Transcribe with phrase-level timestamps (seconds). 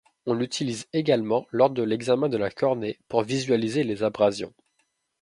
[0.25, 4.51] On l'utilise également lors de l'examen de la cornée pour visualiser les abrasions.